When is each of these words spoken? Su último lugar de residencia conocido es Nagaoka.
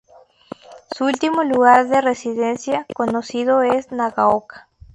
Su 0.97 1.05
último 1.05 1.43
lugar 1.43 1.87
de 1.87 2.01
residencia 2.01 2.87
conocido 2.95 3.61
es 3.61 3.91
Nagaoka. 3.91 4.67